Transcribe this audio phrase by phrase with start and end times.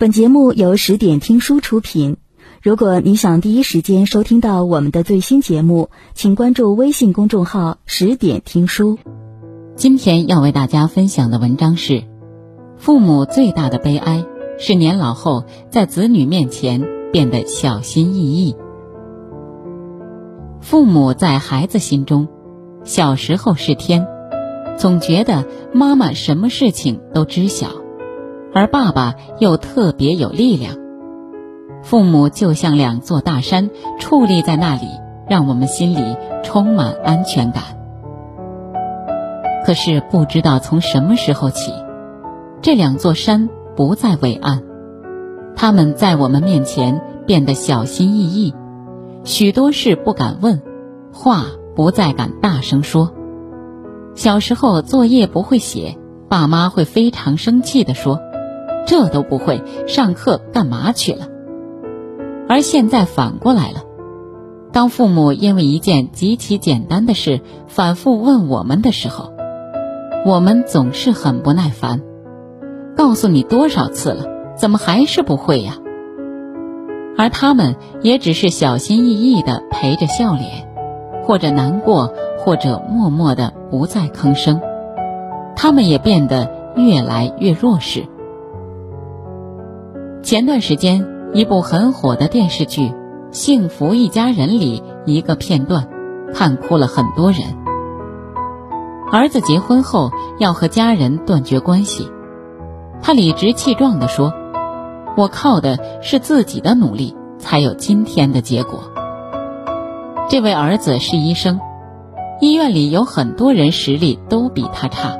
[0.00, 2.18] 本节目由十点听书出品。
[2.62, 8.96] 如果你想第一时间收听到我们的最新节目，请关注微信公众号“十点听书”。
[9.74, 12.04] 今天要为大家分享的文章是：
[12.76, 14.24] 父母最大的悲哀
[14.56, 18.54] 是年老后在子女面前变得小心翼翼。
[20.60, 22.28] 父母在孩子心中，
[22.84, 24.06] 小时候是天，
[24.76, 25.44] 总觉得
[25.74, 27.70] 妈妈什么事情都知晓，
[28.54, 30.76] 而爸爸又特别有力量。
[31.82, 34.88] 父母就像两座大山矗立在那里，
[35.28, 37.62] 让我们心里充满安全感。
[39.64, 41.72] 可是不知道从什么时候起，
[42.62, 44.62] 这两座山不再伟岸，
[45.54, 48.54] 他们在我们面前变得小心翼翼，
[49.24, 50.62] 许多事不敢问，
[51.12, 51.44] 话
[51.76, 53.12] 不再敢大声说。
[54.14, 55.96] 小时候作业不会写，
[56.28, 58.20] 爸妈会非常生气地说
[58.88, 61.28] ：“这都不会，上课干嘛去了？”
[62.48, 63.82] 而现在反过来了，
[64.72, 69.34] 当父母因为一件极其简单的事反复问我们的时候，
[70.24, 72.00] 我们总是很不耐烦，
[72.96, 74.24] 告诉你多少次了，
[74.56, 75.76] 怎么还是不会呀？
[77.18, 80.66] 而他们也只是小心翼翼地陪着笑脸，
[81.24, 84.62] 或者难过，或者默默地不再吭声，
[85.54, 88.06] 他们也变得越来越弱势。
[90.22, 91.18] 前段时间。
[91.34, 92.88] 一部很火的电视剧
[93.32, 95.86] 《幸福一家人》里一个片段，
[96.32, 97.42] 看哭了很多人。
[99.12, 102.10] 儿子结婚后要和家人断绝关系，
[103.02, 104.32] 他理直气壮地说
[105.18, 108.80] ：“我靠的是自己的努力，才有今天的结果。”
[110.30, 111.60] 这位儿子是医生，
[112.40, 115.14] 医院里有很多人实力都比他差，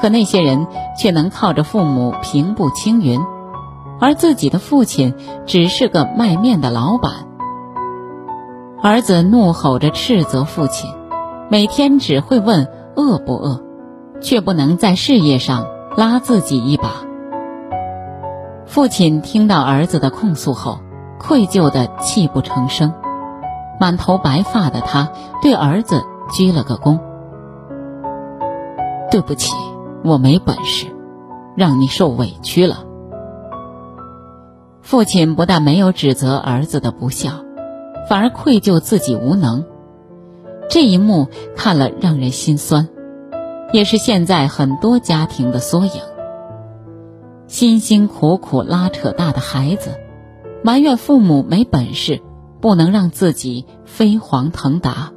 [0.00, 0.66] 可那些人
[0.98, 3.20] 却能靠着父母平步青云。
[4.00, 5.14] 而自己的父亲
[5.46, 7.12] 只是个卖面的老板，
[8.82, 10.90] 儿子怒吼着斥责父亲，
[11.50, 12.66] 每天只会问
[12.96, 13.62] 饿不饿，
[14.20, 15.66] 却不能在事业上
[15.96, 16.92] 拉自己一把。
[18.66, 20.78] 父亲听到儿子的控诉后，
[21.18, 22.94] 愧疚的泣不成声，
[23.78, 25.10] 满头白发的他
[25.42, 26.98] 对儿子鞠了个躬
[29.10, 29.52] ：“对不起，
[30.04, 30.86] 我没本事，
[31.54, 32.84] 让你受委屈了。”
[34.90, 37.44] 父亲不但没有指责儿子的不孝，
[38.08, 39.64] 反而愧疚自己无能。
[40.68, 42.88] 这一幕看了让人心酸，
[43.72, 45.92] 也是现在很多家庭的缩影。
[47.46, 49.90] 辛辛苦苦拉扯大的孩子，
[50.64, 52.20] 埋怨父母没本事，
[52.60, 55.12] 不能让自己飞黄腾达。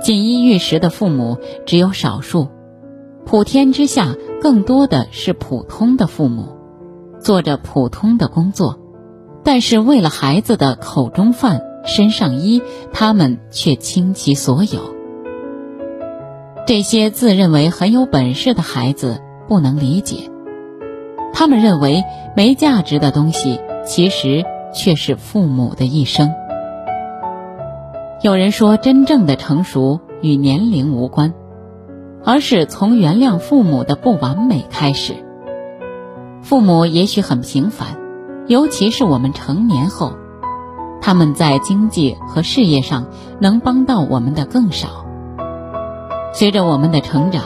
[0.00, 2.46] 锦衣玉食的父母只有少数，
[3.24, 6.55] 普天之下更多的是普通的父母。
[7.26, 8.78] 做着普通的工作，
[9.42, 14.94] 但是为了孩子的口中饭、身上衣，他们却倾其所有。
[16.68, 20.30] 这些自认为很有本事的孩子不能理解，
[21.32, 22.04] 他们认为
[22.36, 26.32] 没价值的东西，其实却是父母的一生。
[28.22, 31.34] 有人说，真正的成熟与年龄无关，
[32.24, 35.25] 而是从原谅父母的不完美开始。
[36.46, 37.98] 父母也许很平凡，
[38.46, 40.12] 尤其是我们成年后，
[41.02, 43.08] 他们在经济和事业上
[43.40, 45.04] 能帮到我们的更少。
[46.32, 47.42] 随着我们的成长，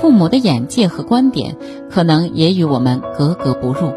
[0.00, 1.58] 父母的眼界和观点
[1.90, 3.92] 可能也与我们格格不入，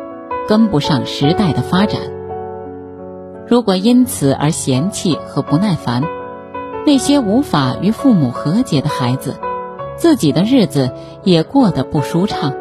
[0.50, 2.02] 跟不上时代的发展。
[3.48, 6.04] 如果因此而嫌弃和不耐烦，
[6.86, 9.36] 那些无法与父母和解的孩子，
[9.96, 10.92] 自己的日子
[11.24, 12.56] 也过得不舒畅。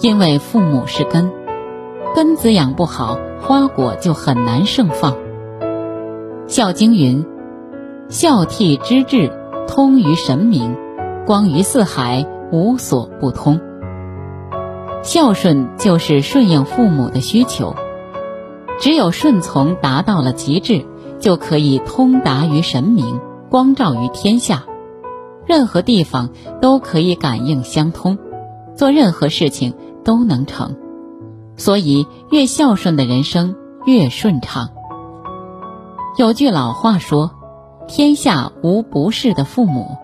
[0.00, 1.32] 因为父母是根，
[2.14, 5.12] 根子养不好，花果就很难盛放。
[6.46, 7.26] 《孝经》云
[8.08, 9.32] ：“孝悌之至，
[9.66, 10.76] 通于神明，
[11.26, 13.60] 光于四海，无所不通。”
[15.02, 17.74] 孝顺就是顺应父母的需求，
[18.78, 20.84] 只有顺从达到了极致，
[21.18, 23.20] 就可以通达于神明，
[23.50, 24.64] 光照于天下，
[25.44, 26.30] 任何地方
[26.60, 28.16] 都可以感应相通，
[28.76, 29.74] 做任何事情。
[30.08, 30.74] 都能成，
[31.58, 34.70] 所以越孝顺的人生越顺畅。
[36.16, 37.32] 有句老话说
[37.86, 39.98] ：“天下无不是的父母。”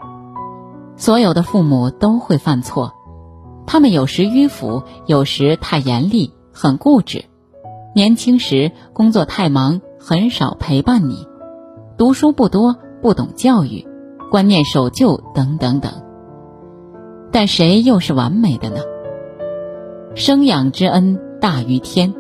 [0.95, 2.93] 所有的父母都会犯错，
[3.67, 7.25] 他们有时迂腐，有时太严厉，很固执。
[7.95, 11.27] 年轻时工作太忙，很少陪伴你；
[11.97, 13.89] 读书不多，不懂教育，
[14.31, 15.91] 观念守旧，等等等。
[17.33, 18.81] 但谁又是完美的呢？
[20.15, 22.15] 生养之恩大于天，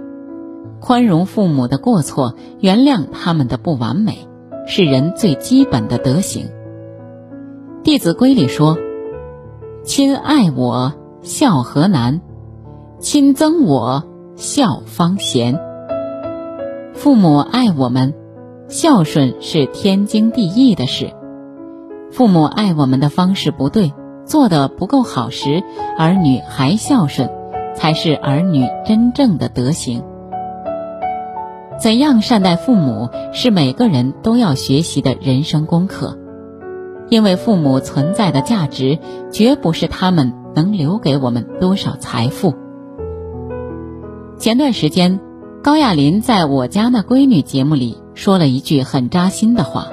[0.80, 4.26] 宽容父母的过错，原谅他们的不完美，
[4.66, 6.46] 是人最基本的德行。
[7.84, 8.76] 《弟子规》里说
[9.86, 10.92] ：“亲爱我，
[11.22, 12.20] 孝何难；
[12.98, 14.02] 亲憎我，
[14.34, 15.60] 孝方贤。”
[16.94, 18.12] 父母爱我们，
[18.66, 21.12] 孝顺是天经地义的事。
[22.10, 23.92] 父母爱我们的方式不对，
[24.24, 25.62] 做的不够好时，
[25.96, 27.30] 儿女还孝顺，
[27.74, 30.02] 才是儿女真正的德行。
[31.78, 36.18] 怎样善待父母，是每个人都要学习的人生功课。
[37.08, 38.98] 因为父母存在的价值，
[39.30, 42.54] 绝不是他们能留给我们多少财富。
[44.38, 45.20] 前段时间。
[45.64, 49.88] 高亚麟在我家那闺女节目里说了一句很扎心的话：“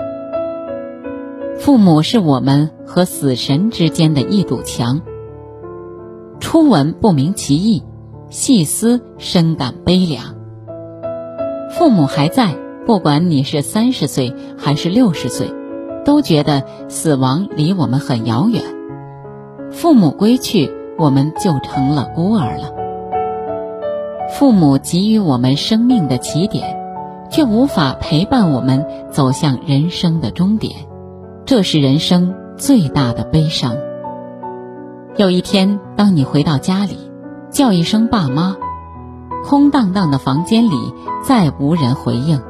[1.58, 5.02] 父母是我们和死神之间的一堵墙。
[6.42, 7.84] 初闻不明其意，
[8.30, 10.36] 细思深感悲凉。
[11.70, 12.56] 父母还在，
[12.86, 15.54] 不管你是三十岁还是六十岁，
[16.04, 18.64] 都觉得死亡离我们很遥远。
[19.72, 22.74] 父母归去，我们就成了孤儿了。”
[24.34, 26.76] 父母给予我们生命的起点，
[27.30, 30.74] 却无法陪伴我们走向人生的终点，
[31.46, 33.78] 这是人生最大的悲伤。
[35.18, 36.98] 有一天，当你回到家里，
[37.50, 38.56] 叫一声“爸妈”，
[39.44, 42.42] 空荡荡的房间里再无人回应，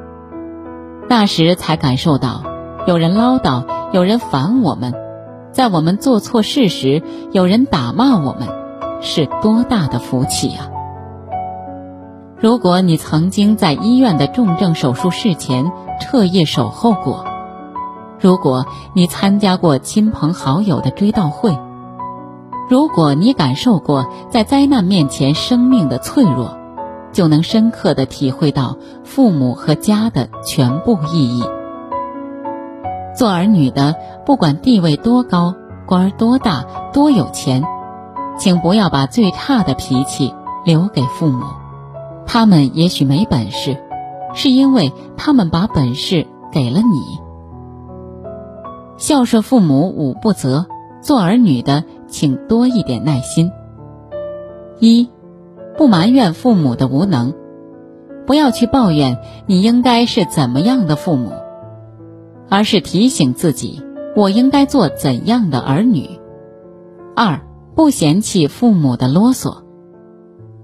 [1.09, 2.43] 那时才感受到，
[2.85, 4.93] 有人唠叨，有人烦我们，
[5.51, 8.47] 在我们做错事时，有人打骂我们，
[9.01, 10.69] 是多大的福气呀！
[12.37, 17.25] 如果你曾经在医院的重症手术室前彻夜守候过，
[18.19, 21.57] 如果你参加过亲朋好友的追悼会，
[22.69, 26.57] 如果你感受过在灾难面前生命的脆弱，
[27.11, 31.43] 就能深刻的体会到父母和家的全部意义。
[33.13, 35.53] 做儿女的，不管地位多高、
[35.85, 37.63] 官儿多大、多有钱，
[38.37, 41.43] 请不要把最差的脾气留给父母。
[42.25, 43.77] 他们也许没本事，
[44.33, 47.19] 是因为他们把本事给了你。
[48.97, 50.67] 孝顺父母五不责，
[51.01, 53.51] 做儿女的请多一点耐心。
[54.79, 55.09] 一，
[55.77, 57.33] 不埋怨父母的无能，
[58.27, 59.17] 不要去抱怨
[59.47, 61.31] 你应该是怎么样的父母，
[62.49, 63.81] 而是提醒自己
[64.15, 66.19] 我应该做怎样的儿女。
[67.15, 67.41] 二，
[67.75, 69.63] 不嫌弃父母的啰嗦。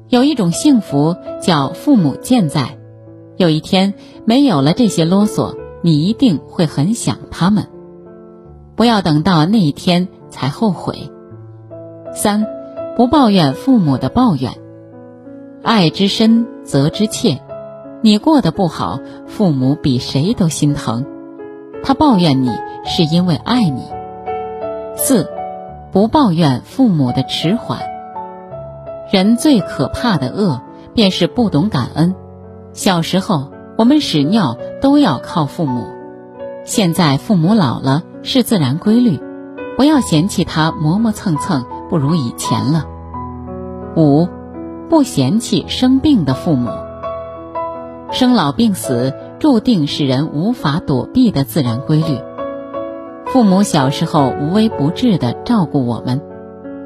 [0.09, 2.77] 有一种幸福叫父母健在，
[3.35, 3.93] 有一天
[4.25, 7.67] 没有了这些啰嗦，你一定会很想他们。
[8.75, 11.11] 不要等到那一天才后悔。
[12.17, 12.47] 三，
[12.95, 14.53] 不抱怨父母的抱怨，
[15.61, 17.39] 爱之深责之切。
[18.01, 21.05] 你过得不好，父母比谁都心疼，
[21.83, 22.49] 他抱怨你
[22.85, 23.83] 是因为爱你。
[24.95, 25.29] 四，
[25.91, 27.81] 不抱怨父母的迟缓。
[29.11, 30.59] 人最可怕的恶，
[30.95, 32.15] 便是不懂感恩。
[32.73, 35.83] 小时候，我们屎尿都要靠父母；
[36.65, 39.19] 现在父母老了，是自然规律，
[39.77, 42.85] 不要嫌弃他磨磨蹭蹭，不如以前了。
[43.95, 44.27] 五，
[44.89, 46.69] 不嫌弃生病的父母。
[48.11, 52.19] 生老病死注定是人无法躲避的自然规律。
[53.25, 56.21] 父母小时候无微不至的照顾我们，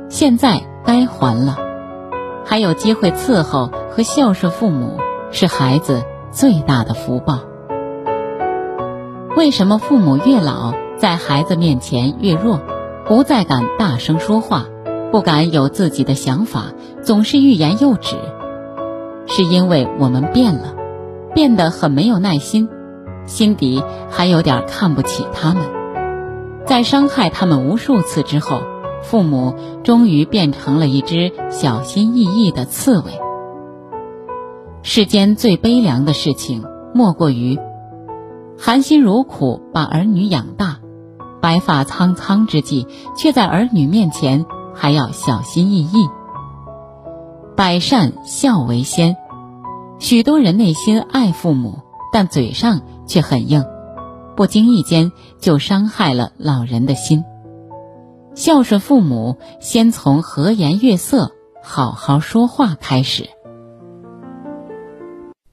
[0.09, 1.57] 现在该还了。
[2.43, 4.97] 还有机会伺候和孝顺父母，
[5.29, 7.39] 是孩子最大的福报。
[9.37, 12.59] 为什么父母越老，在孩子面前越弱，
[13.05, 14.65] 不再敢大声说话，
[15.11, 18.15] 不敢有自己的想法，总是欲言又止？
[19.27, 20.73] 是因为我们变了，
[21.33, 22.69] 变得很没有耐心，
[23.25, 25.63] 心底还有点看不起他们，
[26.65, 28.61] 在伤害他们无数次之后。
[29.03, 33.05] 父母终于变成了一只小心翼翼的刺猬。
[34.83, 36.63] 世间最悲凉的事情，
[36.93, 37.57] 莫过于
[38.59, 40.77] 含辛茹苦把儿女养大，
[41.41, 42.85] 白发苍苍之际，
[43.17, 46.09] 却在儿女面前还要小心翼翼。
[47.55, 49.17] 百善孝为先，
[49.99, 51.79] 许多人内心爱父母，
[52.11, 53.65] 但嘴上却很硬，
[54.35, 57.23] 不经意间就伤害了老人的心。
[58.33, 63.29] 孝顺父母，先从和颜悦色、好好说话开始。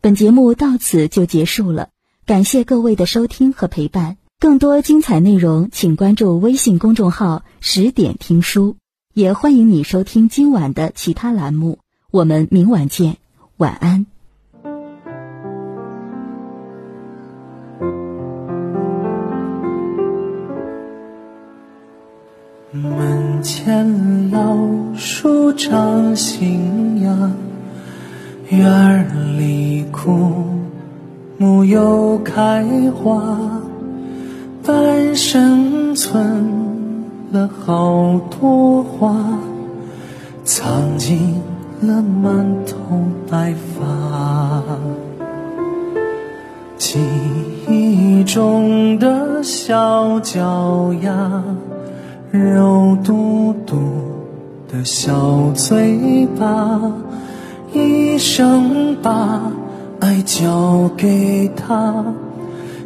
[0.01, 1.89] 本节目到此就结束了，
[2.25, 4.17] 感谢各位的收听和陪伴。
[4.41, 8.77] 更多精彩内容，请关注微信公众号“十点听书”，
[9.19, 11.81] 也欢迎你收听今晚的其他栏目。
[12.13, 13.17] 我们明晚见。
[13.57, 14.07] 晚安。
[22.71, 24.57] 门前老
[24.95, 27.33] 树长新芽
[28.51, 30.45] 院里枯
[31.39, 33.37] 木又开花
[34.63, 36.68] 半生存
[37.31, 39.15] 了好多话，
[40.45, 41.35] 藏进
[41.83, 42.75] 了满头
[43.31, 44.63] 白发。
[46.79, 46.99] 记
[47.69, 51.45] 忆中的小脚丫，
[52.31, 53.77] 肉嘟嘟
[54.73, 56.81] 的小嘴巴，
[57.75, 59.43] 一生把
[60.01, 62.05] 爱交给他，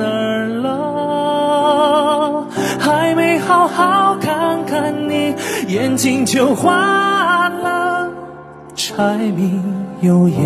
[0.00, 2.46] 哪儿了？
[2.78, 5.34] 还没好好看看你，
[5.68, 8.08] 眼睛就花了，
[8.74, 9.60] 柴米
[10.00, 10.38] 油盐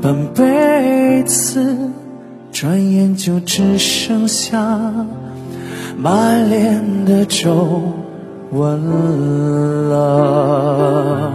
[0.00, 1.90] 半辈子，
[2.52, 4.56] 转眼就只剩下
[5.96, 7.82] 满脸的皱
[8.52, 8.80] 纹
[9.90, 11.32] 了。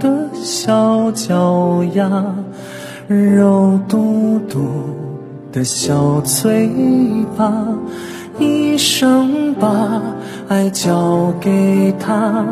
[0.00, 2.10] 的小脚丫，
[3.06, 4.58] 肉嘟嘟
[5.52, 6.68] 的小嘴
[7.36, 7.52] 巴，
[8.38, 10.02] 一生把
[10.48, 12.44] 爱交给他，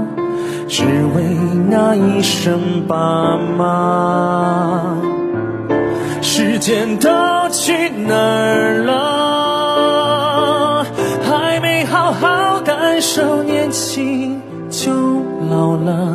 [0.68, 1.24] 只为
[1.68, 4.94] 那一声爸妈。
[6.20, 7.08] 时间都
[7.50, 10.84] 去哪儿了？
[11.24, 14.38] 还没好好感受年轻
[14.70, 14.92] 就
[15.50, 16.14] 老了，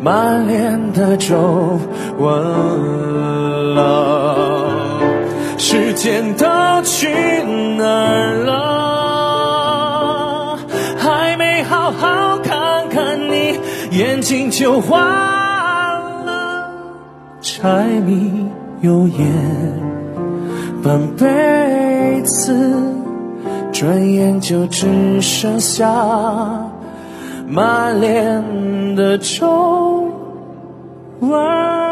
[0.00, 1.78] 满脸的皱
[2.18, 4.68] 纹了。
[5.58, 6.46] 时间都
[6.82, 7.08] 去
[7.76, 8.56] 哪儿了？
[10.96, 13.58] 还没好好看看你，
[13.90, 16.70] 眼睛就花了。
[17.40, 18.46] 柴米
[18.80, 19.26] 油盐
[20.82, 22.94] 半辈子。
[23.70, 25.86] 转眼就只剩下
[27.50, 30.12] 满脸的皱
[31.20, 31.87] 纹。